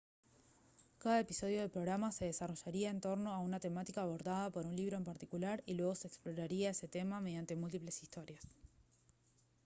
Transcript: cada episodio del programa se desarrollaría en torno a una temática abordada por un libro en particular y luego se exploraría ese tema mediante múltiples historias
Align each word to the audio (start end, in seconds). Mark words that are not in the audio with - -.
cada 0.97 1.19
episodio 1.19 1.59
del 1.59 1.69
programa 1.69 2.11
se 2.11 2.25
desarrollaría 2.25 2.89
en 2.89 3.01
torno 3.01 3.31
a 3.33 3.37
una 3.37 3.59
temática 3.59 4.01
abordada 4.01 4.49
por 4.49 4.65
un 4.65 4.75
libro 4.75 4.97
en 4.97 5.03
particular 5.03 5.61
y 5.67 5.75
luego 5.75 5.93
se 5.93 6.07
exploraría 6.07 6.71
ese 6.71 6.87
tema 6.87 7.21
mediante 7.21 7.55
múltiples 7.55 8.01
historias 8.01 8.41